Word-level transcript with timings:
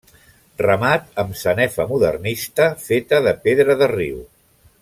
Remat 0.61 1.11
amb 1.25 1.37
sanefa 1.43 1.87
modernista, 1.93 2.71
feta 2.89 3.23
de 3.29 3.37
pedra 3.47 3.81
de 3.83 3.95
riu. 3.97 4.21